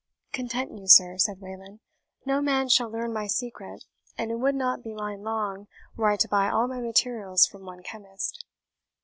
"Content 0.33 0.71
you, 0.79 0.87
sir," 0.87 1.19
said 1.19 1.39
Wayland. 1.41 1.79
"No 2.25 2.41
man 2.41 2.67
shall 2.69 2.89
learn 2.89 3.13
my 3.13 3.27
secret; 3.27 3.85
and 4.17 4.31
it 4.31 4.39
would 4.39 4.55
not 4.55 4.81
be 4.83 4.95
mine 4.95 5.21
long, 5.21 5.67
were 5.95 6.09
I 6.09 6.17
to 6.17 6.27
buy 6.27 6.49
all 6.49 6.67
my 6.67 6.79
materials 6.79 7.45
from 7.45 7.67
one 7.67 7.83
chemist." 7.83 8.43